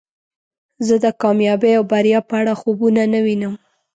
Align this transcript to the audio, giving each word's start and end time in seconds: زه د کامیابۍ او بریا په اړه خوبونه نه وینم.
زه 0.85 0.95
د 1.03 1.05
کامیابۍ 1.21 1.71
او 1.79 1.83
بریا 1.91 2.19
په 2.29 2.33
اړه 2.41 2.53
خوبونه 2.61 3.01
نه 3.13 3.19
وینم. 3.25 3.53